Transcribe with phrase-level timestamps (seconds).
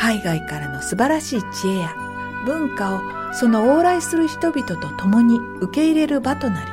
[0.00, 1.94] 海外からの素晴らしい知恵や
[2.46, 3.00] 文化を
[3.34, 6.70] その往来する人々と共に受け入れる場となり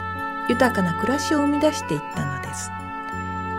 [0.49, 2.71] 豊かな暮らしを生み出していったのです。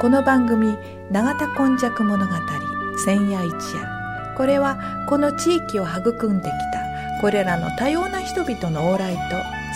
[0.00, 0.78] この番組
[1.12, 2.34] 「永田今昔物語
[3.04, 3.86] 千夜一夜」
[4.38, 9.20] これはこの地域を育んできたこれらの多様な人々の往来と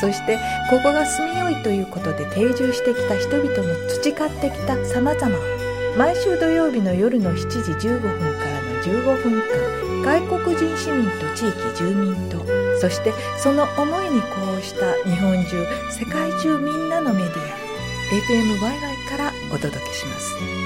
[0.01, 0.38] そして
[0.71, 5.37] ここが住みよいということで定住してきた人々の培ってきた様々。
[5.37, 5.63] を
[5.99, 12.45] 毎週土曜日の夜の7時15分からの15分間外国人市民と地域住民と
[12.80, 17.73] そしてその思いに呼応した日本中世界中みんなのメディア
[18.12, 20.62] APMYY からお届けします。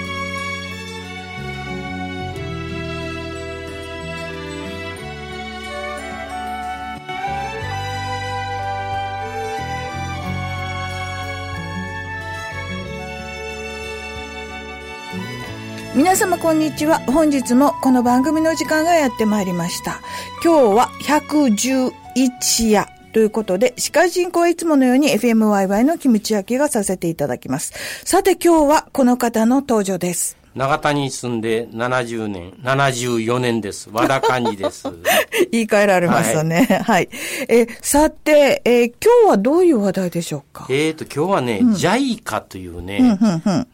[15.97, 16.99] 皆様こんにちは。
[17.07, 20.03] 本日もこの番組の時間がやってまいりました。
[20.45, 27.73] 今日は111夜ということで、司会進行はいつものように FMYY のキムチ焼きがさせていただきます。
[28.05, 30.37] さて今日はこの方の登場です。
[30.57, 33.91] 長田に住んで70年、74年です。
[33.93, 34.85] 和田寛治です。
[35.53, 36.65] 言い換えられましたね。
[36.83, 37.11] はい。
[37.49, 40.67] え、さて、えー今日はどういう話題でしょうか？
[40.71, 43.19] えーと、今日はね、ジャイカというね、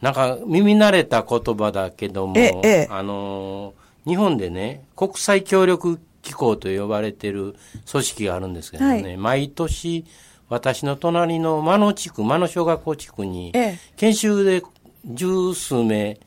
[0.01, 7.55] なんか耳慣れた言葉だけども、ええあのー日本でね、国際協力機構と呼ばれてる
[7.89, 10.03] 組織があるんですけどね、はい毎年、
[10.49, 14.61] 私の隣の真野地区、真野小学校地区にええ、研修で
[15.05, 16.19] 十数名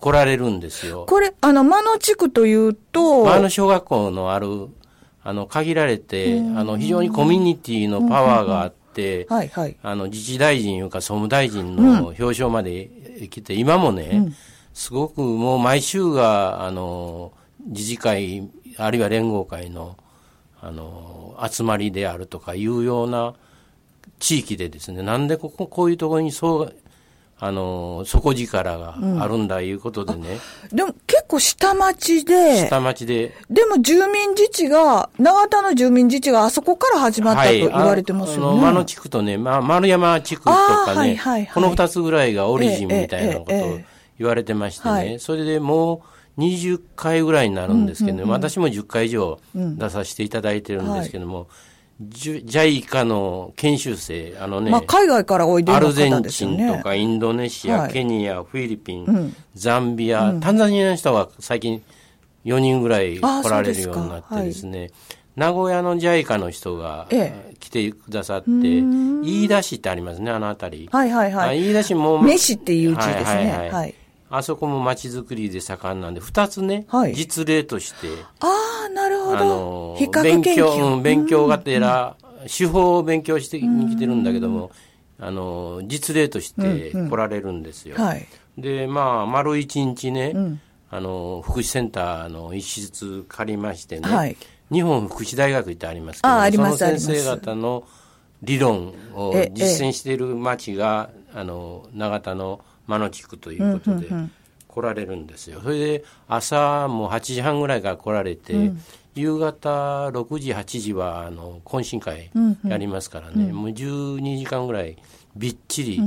[0.00, 1.04] 来られるんですよ。
[1.06, 4.68] これ、あの、間の地区というと、あの小学校のある、
[5.22, 9.76] あの、限られて、あの、非常にコミュニティのパワーがあって、はいはい。
[9.82, 12.90] あの、自治大臣いうか総務大臣の表彰まで
[13.30, 14.32] 来て、今もね、
[14.72, 17.32] すごくもう毎週が、あの、
[17.66, 19.96] 自治会、あるいは連合会の、
[20.62, 23.34] あの、集まりであるとかいうような
[24.18, 26.74] 地域でですね、なんでここ、こういうところにそう、
[27.42, 30.38] あの、底力があるんだいうことでね、
[30.70, 38.42] でも結構下町で、下町で、でも住民自治が、長田の住民自治があそこから始まったと言われてますよね。
[38.42, 41.50] あの、間野地区とね、ま、丸山地区とかね、はいはいはい。
[41.54, 43.78] この二つぐらいがオリジンみたいなことを
[44.18, 45.18] 言われてましてね、はい。
[45.18, 46.02] それでも
[46.36, 51.69] う20回ぐらいになるんですけど、私も10回以上出させていただいてるんですけども、ジュジャ
[52.66, 56.56] イカの研修生、あのね、まあ、海外からおいでのアルゼ方ンチン。
[56.66, 57.92] とかインドネシア、はい。
[57.92, 61.82] ケニア、フィリピン、ザンビア、タンザニアの人が最近
[62.46, 64.90] 4人ぐらい来られるようになってですね、
[65.36, 68.48] 名古屋のジャイカの人が、え来てくださって、
[69.22, 70.88] 飯田市ってありますね、あの辺り。
[70.90, 71.48] はいはいはい。
[71.48, 73.14] あ飯田市も、飯っていう字ですね。
[73.14, 73.70] はいはいはい。
[73.70, 73.94] はい。
[74.32, 77.14] あそこも町づくりで盛んなんで、二つね、はい。
[77.14, 78.08] 実例として、
[78.40, 79.96] ああ、なるほあどの。
[79.98, 80.94] 比較勉強、研究。
[80.94, 84.70] うん勉強がてら、手法を勉強してに来てるんだけども、
[85.18, 87.96] あの、実例として来られるんですよ。
[87.96, 88.26] はい。
[88.56, 90.34] で、まあ、丸一日ね、
[90.90, 94.36] あの、福祉センターの一室借りましてね、はい
[94.70, 97.84] 日本福祉大学ってありますけどあその先生方の
[98.42, 104.08] 理論をええ実践している町が、あの、長田の真野地区ということで、
[104.70, 105.60] 来られるんですよ。
[105.62, 108.72] それで、朝もう8時半ぐらいから来られて、
[109.14, 112.30] 夕方6時、8時は、あの、懇親会
[112.64, 114.96] やりますからね、もう12時間ぐらい
[115.36, 116.00] びっちり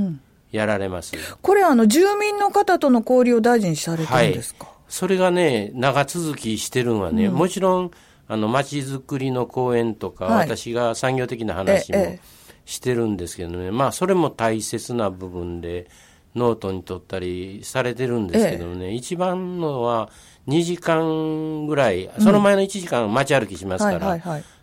[0.50, 1.12] やられます。
[1.42, 7.90] これあの、住民の方との交流を大事にされてるんですか、それがね、長続きしてるのはね、もちろん、
[8.26, 10.48] あの、街づくりの講演とか、はい。
[10.48, 12.44] 私が産業的な話もええ。
[12.64, 15.88] してるんですけどね、まあ、それも大切な部分で、
[16.34, 20.10] ノートに取ったりされてるんですけどね、一番のは、
[20.48, 24.18] 2時間ぐらい、その前の1時間街歩きしますから、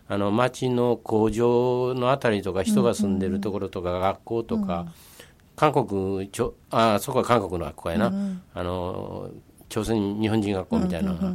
[0.08, 4.86] あの、町の工場のあたりとか、人が住んでるところとか、学校とか、
[5.56, 8.12] 韓国ちょあそこは韓国の学校やな、
[8.54, 9.30] あの
[9.68, 11.34] 朝鮮日本人学校みたいなのが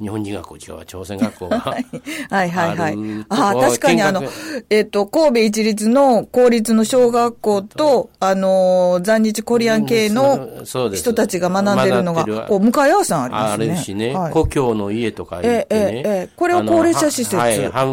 [0.00, 1.86] 日本人学校違うわ朝鮮学校がはい。
[2.30, 3.26] はいはいある。
[3.28, 4.28] あ確かにあの見、
[4.70, 10.64] えっ、と、神戸一律の公立の小学校と、あのー、在日コリアン系の
[10.94, 13.66] 人たちが学んでるのがこう、向かい合わせありまあすね。
[13.66, 14.32] るしね、はい。
[14.32, 15.76] 故郷の家とか言ってね。
[15.76, 16.28] ええええええ。
[16.34, 17.70] これは高齢者施設ははい、はい。
[17.70, 17.92] 半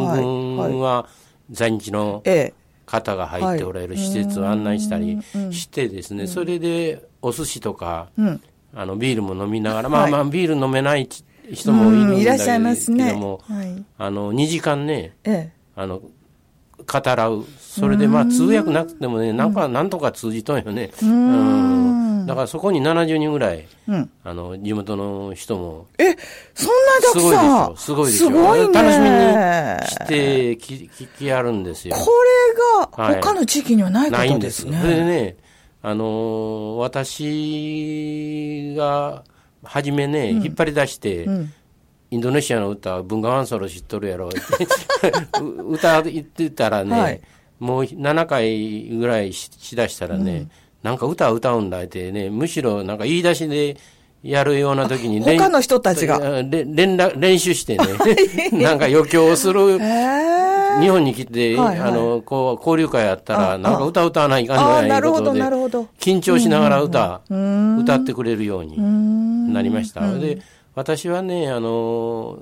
[0.56, 1.08] 分は
[1.52, 2.54] 在日のええ。
[2.86, 5.20] 方が入っておられる施設を案内したり
[5.52, 8.42] してですね、それでお寿司とか、うん。
[8.74, 10.12] あのビールも飲みながら、はい。
[10.12, 11.10] まあまあビール飲めない
[11.52, 13.14] 人もいるんだけどいらっしゃいますね。
[13.14, 13.86] はい。
[13.98, 15.52] あの2時間ね、ええ。
[15.76, 22.26] あの語らう、それでまあ通訳なくてもね、なんかなんとか通じとんよね、うん。
[22.26, 24.10] だからそこに70人ぐらい、うん。
[24.24, 25.88] あの地元の人も。
[25.98, 26.16] え、
[26.54, 27.78] そんなたくさん。
[27.78, 28.74] すごいでしょすごいでしょすごいね。
[28.74, 31.96] 楽しみにしてき聞きやるんですよ。
[31.96, 32.10] こ
[32.98, 33.16] れはい。
[33.16, 34.66] が他の地域にはないこないんですす。
[34.66, 34.82] とでね。
[34.82, 35.38] それでね、
[35.82, 39.24] あのー私が
[39.68, 41.54] 初めね、引っ張り出して、ん。
[42.10, 44.30] インドネシアの歌、文化ワンソロ知っとるやろ。
[44.30, 47.22] っ てう歌言ってたらね、はい。
[47.60, 50.48] もう7回ぐらいししだしたらね、
[50.84, 53.78] なんか歌歌うんだってね、むしろなんか言い出しで
[54.24, 56.20] やるような時に練他の人たちが？
[56.20, 57.86] れ連絡練習してね、
[58.52, 60.82] なんか余興をするええ。
[60.82, 61.90] 日本に来て、はいはい。
[61.90, 65.88] あの、こう、交流会やったら、あなんか歌歌わないかんああ、のなるほど、な、るほど。
[66.00, 67.22] 緊張しながら歌、
[67.80, 68.78] 歌ってくれるように
[69.52, 70.02] なりました。
[70.18, 70.40] で、
[70.76, 72.38] 私はね、あの、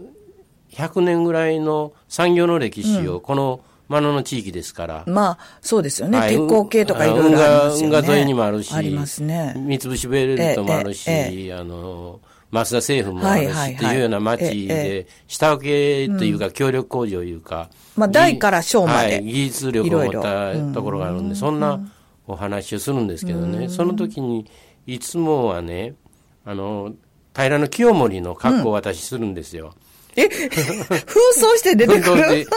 [0.73, 6.17] 100年ぐらいの産業の歴史を、この真野の地域ですから、まあ、そうですよね。
[6.17, 7.97] はい鉄鋼系とかいろいろありますよね。
[7.97, 9.53] 運河沿いにもあるし、ありますね。
[9.55, 12.19] 三菱ベルトもあるし、あの、
[12.51, 21.79] 増田製粉もあるし、はいはいっていうような町で、下請けというか、協力工場というか、まあ大から小まではい、技術力を持ったところがあるんで、そんな
[22.27, 24.45] お話をするんですけどね、その時に、
[24.87, 25.95] いつもはね、
[26.45, 26.93] あの、
[27.35, 29.73] 平の清盛の格好を私するんですよ。
[30.17, 32.29] え、紛争して出てくる？
[32.29, 32.47] で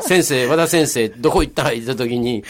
[0.00, 2.42] 先生、和田先生、どこ行った言った時に、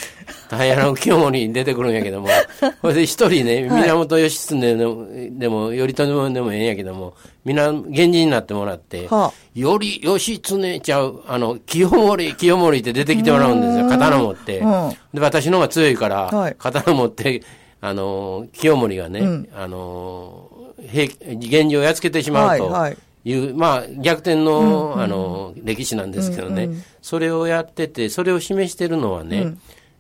[0.51, 2.29] 平の清盛に出てくるんやけども、
[2.81, 5.07] これで一人ね、源義経でも、
[5.39, 7.15] でも、頼朝でもええんやけども、
[7.45, 9.33] みんな源氏になってもらって、はあ。
[9.55, 14.59] より義経ちゃう、あの、清盛、清盛って出てきてもらうんですよ、刀持って。
[14.59, 14.91] うん。
[15.15, 16.57] で、私の方が強いから、はい。
[16.59, 17.43] 刀持って、
[17.81, 20.49] あの、清盛がね、あの、
[20.89, 26.71] 平源氏をやっつけてしまうと、はいはいいう、まあ、逆転の、あの、歴史なんですけどね、
[27.01, 29.55] それをやってて、それを示してるのはね、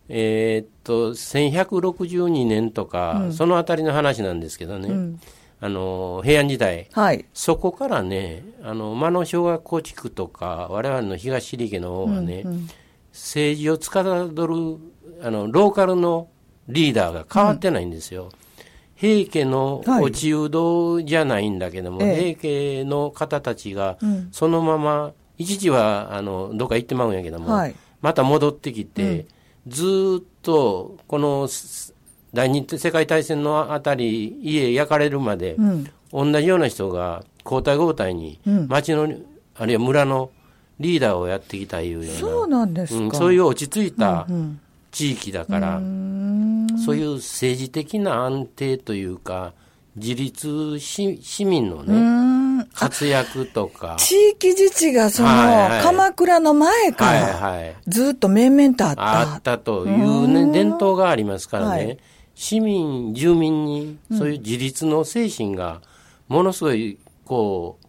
[0.09, 5.17] えーっと、1162年とか、そのあたりの話なんですけどね、
[5.61, 7.25] あの、平安時代、はい。
[7.33, 12.45] そこからね、あの、間野小学校地区とか、我々の東尻家の方はね、
[13.13, 14.79] 政治を司る、
[15.23, 16.29] あの、ローカルの
[16.69, 18.31] リーダーが変わってないんですよ。
[19.03, 20.05] 平家のはい。
[20.05, 22.37] 落ちうどじゃないんだけども、ええ。
[22.37, 23.99] 平家の方たちが、
[24.31, 27.75] そのまま、一時は、あの、どっか行ってまうんやけども、はい。
[28.01, 29.27] また戻ってきて、
[29.67, 31.95] ずーっと、この、す
[32.33, 35.57] 第二次世界大戦のあたり、家焼かれるまで、
[36.13, 38.39] 同じような人が交代交代に、
[38.69, 39.09] 町の、
[39.57, 40.31] あるいは村の
[40.79, 43.01] リーダーをやってきたいうような、そうなんですか。
[43.01, 44.29] うんそういう落ち着いた
[44.93, 45.81] 地域だから、
[46.79, 49.53] そういう政治的な安定というか、
[49.97, 55.83] 自立し市民のね、活躍とか、地域自治がその、はいはい。
[55.83, 57.77] 鎌倉の前かはいら、はい。
[57.87, 59.21] ずっと面々とあった。
[59.21, 61.99] あったというね、伝統がありますからね、はい。
[62.35, 65.83] 市民、住民にそういう自立の精神が
[66.29, 67.87] ものすごい、こう、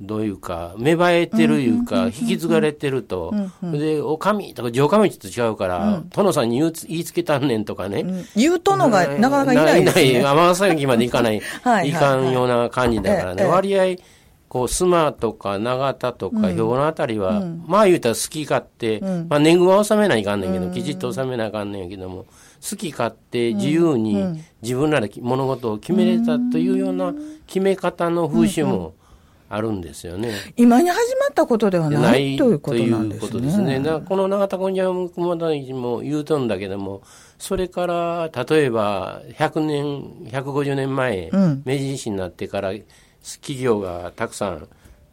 [0.00, 8.24] どういうか、芽生えてるいうか、引き継がれてると、で、おかみとか城下町と違うから、殿さんに言うつ言いつけたんねんとかね、うん。
[8.34, 10.22] 言うとのがなかなかいないですね。
[10.22, 13.84] ない天崎駅まで行かない、 はいいかんような感じだからね、ええ割合、
[14.48, 22.26] こう、須磨とか長田とか兵庫のあたりは、まあ言うたら好き勝手、まあ年貢は納めないかんねんけど、きちっと納めなあかんねんけども、
[22.68, 27.14] 好き勝手自由に自分らで物事を決めれたというような
[27.46, 28.94] 決め方の風習も
[29.48, 30.32] あるんですよね。
[30.56, 33.78] 今に始まったことではなないいということといなんですうことですね。
[33.78, 33.80] ね。
[33.80, 37.02] なこの長田根性熊大臣も言うとんだけども、
[37.38, 39.86] それから例えば100年、
[40.30, 42.72] 150年前、うん明治維新になってから
[43.40, 44.68] 企業がたくさん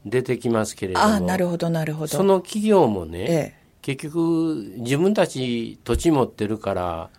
[0.06, 2.08] 出てきますけれども、なるほど、なるほど。
[2.08, 7.10] その企業もね、ええ結局自分たち土地持ってるから、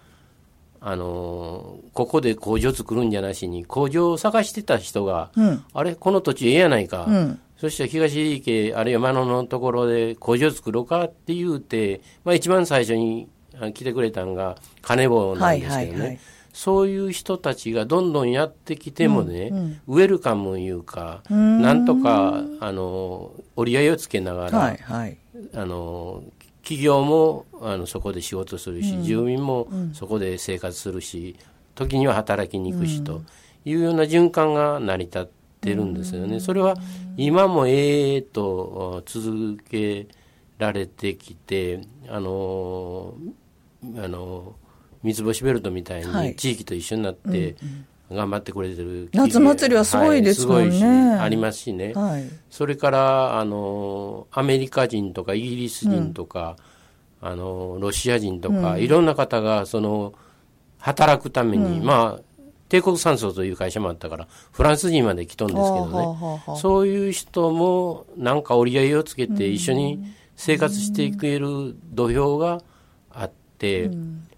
[0.83, 5.65] あのーここで工場作るんじゃなしに工場を探してた人が、うん。
[5.75, 7.41] あれこの土地ええやないか、うん。
[7.59, 13.29] そして東池あるいは真野のところで工場作ろうかって言うて、まあ、一番最初に
[13.61, 16.21] あ来てくれたのが金棒なんですけどね、はいはいはい。
[16.53, 19.51] そういう人たちがどんどんやってきてもね、
[19.87, 25.19] ウェルカムいうか、なんとかあの折り合いをつけながら、はいはい。
[25.55, 26.23] あの
[26.62, 31.37] 企業もあのそこで仕事するし、住民もそこで生活するし、
[31.75, 33.23] 時には働きに行くしと
[33.64, 35.26] いうような循環が成り立っ
[35.61, 36.40] てるんですよね。
[36.40, 36.76] それは
[37.16, 40.07] 今もええと続け
[40.59, 43.14] られてきて、あの
[43.97, 44.54] あの
[45.02, 47.57] 三つ星ベルトみたいに地域と一緒になって
[48.11, 50.85] 頑張ってくれてる夏祭りはすごいですもんね。
[50.85, 51.93] はいありますしね。
[51.95, 52.25] はい。
[52.51, 56.57] それからあのアメリカ人とかイギリス人とか、
[57.21, 60.15] あのロシア人とか、いろんな方がその
[60.79, 62.23] 働くために、まあ
[62.69, 70.03] 帝国山荘という会社もあったからフランス人まで来とんですけどね、そういう人もなんか折り合いをつけて一緒に
[70.37, 72.63] 生活していける土俵が
[73.11, 73.91] あって、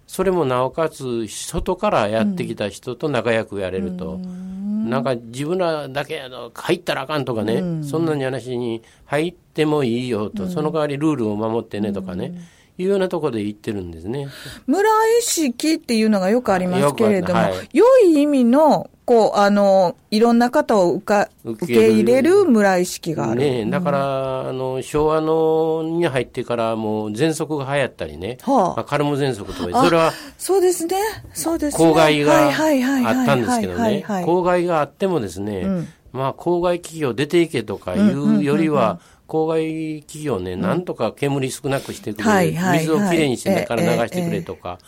[0.07, 6.23] それもなおかつ外からやってきた人と仲良くやれると、なんか自分らだけ
[6.55, 12.35] 入ったらあかんとかね、そんなに話に入ってもいいよと、その代わりルールを守ってねとかね、
[12.77, 14.29] いうようなところで言ってるんですね。
[14.67, 17.69] 村意識っていうのがよくありますけれども、はい。
[17.73, 23.41] 良い意味の、こう、あの、いろんな方を受か受受け入れる村意識がある。
[23.41, 28.77] ねだから、あの昭和のに入ってからもう喘息が流行ったりね、はあ。
[28.77, 30.97] まあカルム喘息とかそれはそうですね。
[31.35, 31.85] そうですね。
[31.85, 34.05] 公害があったんですけどね。
[34.25, 35.67] 公害があってもですね、
[36.13, 44.79] まあ、公害企業出ていけとかいうよりは、公害企業ね、なんとか煙少なくしてくれ、水をきれいにしてから流ええしてくれとか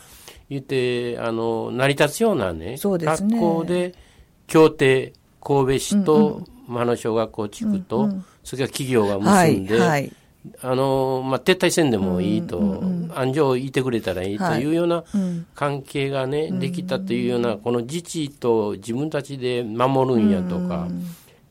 [0.49, 3.37] 言って、あの、成り立つようなね、そうですね。
[3.37, 3.93] 学校で、
[4.47, 8.09] 協定、神戸市と、真野小学校地区と、
[8.43, 10.11] それから企業がはい結んで、はい。
[10.61, 12.81] あのまあ、撤退せんでもいいと、
[13.13, 14.65] 安城いてくれたらいいとい。
[14.65, 15.03] うような
[15.55, 20.87] 関係がね、できたというような、この自治と自分たちで守るんやとか、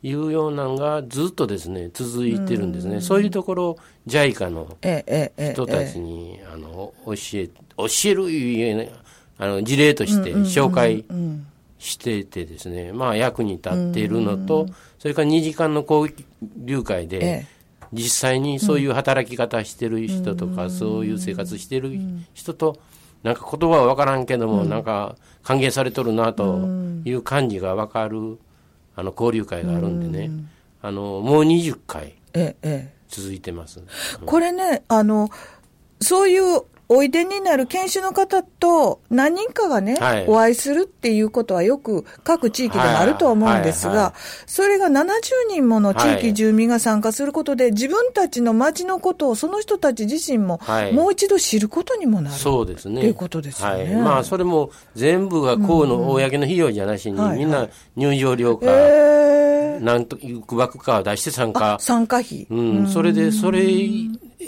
[0.01, 3.01] いうようなのがずっとですね、続いてるんですね。
[3.01, 3.77] そういうところを
[4.07, 8.91] JICA のええ、ええ、人たちに、あの教え、教えるいうね
[9.37, 11.05] あの事例として紹介
[11.79, 14.67] しててですね、まあ役に立っているのと、
[14.99, 17.57] それから2時間の交流会で、ええ。
[17.93, 21.97] 実際にそういう働き方してる人とか、そういう生活してる
[22.33, 22.77] 人と、
[23.23, 26.67] なんか言葉は分からんけども、なんか歓迎されとるなと
[27.05, 28.37] いう感じが分かる
[28.95, 30.31] あの交流会があるんでね、
[30.81, 32.15] あのもう20回
[33.07, 33.81] 続いてます。
[33.81, 34.25] え。
[34.25, 35.29] これね、あの、
[36.01, 44.13] そういうおいでになる研修の方と何人かがね、はいお会いするっていうことはよく各地域でもあるとは思うんですが、はいはいは
[44.45, 45.11] それが70
[45.49, 52.35] 人もの地域住民が参加することで、自分たちの町のことをその人たち自身もはいもう一度知ることにもなる。
[52.35, 52.97] そうですね。
[52.97, 54.03] っていうことですよねはい。
[54.03, 61.77] まあ、それも全部がこうの公の費用じゃなしに、はいはいみんな入場料か、ええなんという枠かを出して参加。
[61.79, 62.47] 参加費。
[62.49, 63.61] うん、それで、それ、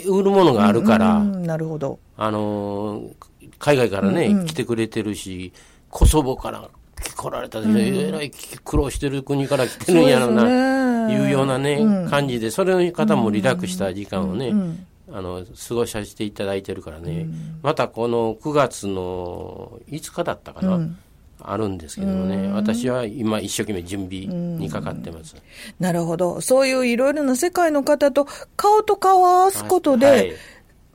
[0.06, 1.98] 売るものがあるから、うん、なるほど。
[2.22, 3.14] あのー
[3.58, 5.52] 海外からね、来てくれてるし、
[5.90, 6.68] コソボから
[7.16, 11.14] 来られたで、えらい苦労してる国から来てるんやろな、ね。
[11.14, 14.52] いうようなね、感じで、それの方もリラックスした時間をね、
[15.12, 17.26] あの、過ごさせていただいてるからね、
[17.62, 20.80] またこの9月の5日だったかな、
[21.42, 25.36] あるんですけどもね、私は今一生懸命準備にかかってます。
[25.78, 26.40] なるほど。
[26.40, 30.32] そういういろいろな世界の方と顔と顔を合わすことで、はい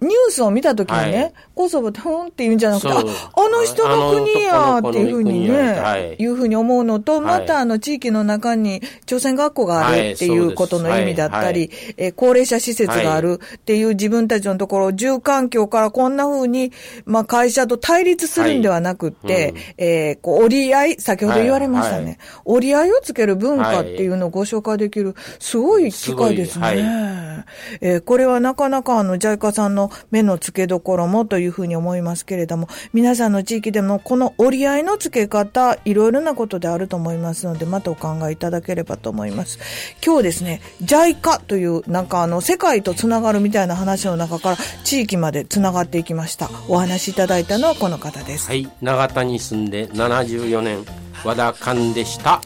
[0.01, 1.33] ニュースを見たときにね、はい。
[1.55, 3.03] コソボってふんって言うんじゃなくて、あ、あ
[3.49, 6.23] の人の国やっていうふうにね、い。
[6.23, 7.21] いうふうに思うのと、はい。
[7.21, 11.69] またあの地域の中に朝鮮学校があるっていうことの意味だったり、はい。
[11.97, 16.71] えー高齢者施設があるっていう自分たちのところ、住環境からこんなふうに、
[17.05, 19.49] まあ会社と対立するんではなくって、はい。
[19.49, 19.57] うん。
[19.77, 27.45] えーこう折り合い、先ほど言われましたね、折り合いをつける文化っていうのをご紹介できる、すごい機会ですね。
[27.81, 39.60] えーこれはなかなかあの、ジャイカさんの目の付けどころもというふうに思いますけれども、皆さんの地域でもこの折り合いの付け方、いろいろなことであると思いますので、またお考えいただければと思います。
[40.06, 46.50] 今日ですね、ジャイカという、なんかあの、世界とつながるみたいな話の中から、地域までつながっていきました。
[46.68, 48.48] お話しいただいたのはこの方です。
[48.48, 50.86] はい、永田に住んで74年、
[51.24, 52.42] 和田勘でした。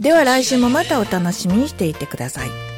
[0.00, 2.71] では来週もまたお楽しみにしていてください。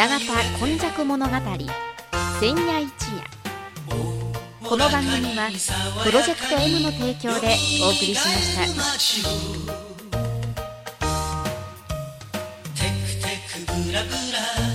[0.00, 0.16] 永田
[0.58, 1.34] 今昔物語
[2.40, 3.22] 千夜一夜。
[4.66, 5.50] この番組は
[6.02, 7.54] プロジェクト M の提供で
[7.84, 8.62] お送りしました。
[12.74, 14.69] テクテクブラブラ。